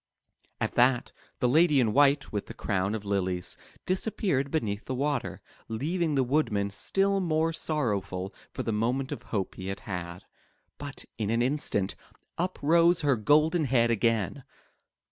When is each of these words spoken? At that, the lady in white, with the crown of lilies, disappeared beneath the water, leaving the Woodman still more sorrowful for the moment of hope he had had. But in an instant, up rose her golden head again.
At 0.59 0.73
that, 0.73 1.11
the 1.41 1.47
lady 1.47 1.79
in 1.79 1.93
white, 1.93 2.31
with 2.31 2.47
the 2.47 2.55
crown 2.55 2.95
of 2.95 3.05
lilies, 3.05 3.55
disappeared 3.85 4.49
beneath 4.49 4.85
the 4.85 4.95
water, 4.95 5.41
leaving 5.67 6.15
the 6.15 6.23
Woodman 6.23 6.71
still 6.71 7.19
more 7.19 7.53
sorrowful 7.53 8.33
for 8.51 8.63
the 8.63 8.71
moment 8.73 9.11
of 9.11 9.21
hope 9.21 9.53
he 9.53 9.67
had 9.67 9.81
had. 9.81 10.23
But 10.79 11.05
in 11.19 11.29
an 11.29 11.43
instant, 11.43 11.93
up 12.39 12.57
rose 12.63 13.01
her 13.01 13.15
golden 13.15 13.65
head 13.65 13.91
again. 13.91 14.43